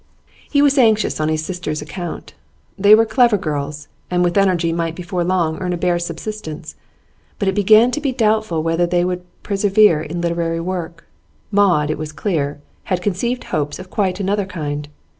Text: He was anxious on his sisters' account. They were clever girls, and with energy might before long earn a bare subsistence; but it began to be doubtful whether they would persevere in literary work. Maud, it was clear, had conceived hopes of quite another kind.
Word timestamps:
He 0.49 0.63
was 0.63 0.79
anxious 0.79 1.19
on 1.21 1.29
his 1.29 1.45
sisters' 1.45 1.79
account. 1.83 2.33
They 2.75 2.95
were 2.95 3.05
clever 3.05 3.37
girls, 3.37 3.87
and 4.09 4.23
with 4.23 4.35
energy 4.35 4.73
might 4.73 4.95
before 4.95 5.23
long 5.23 5.59
earn 5.59 5.73
a 5.73 5.77
bare 5.77 5.99
subsistence; 5.99 6.75
but 7.37 7.47
it 7.47 7.53
began 7.53 7.91
to 7.91 8.01
be 8.01 8.11
doubtful 8.11 8.63
whether 8.63 8.87
they 8.87 9.05
would 9.05 9.21
persevere 9.43 10.01
in 10.01 10.19
literary 10.21 10.59
work. 10.59 11.05
Maud, 11.51 11.91
it 11.91 11.99
was 11.99 12.13
clear, 12.13 12.59
had 12.85 13.03
conceived 13.03 13.43
hopes 13.53 13.77
of 13.77 13.91
quite 13.91 14.19
another 14.19 14.47
kind. 14.47 14.89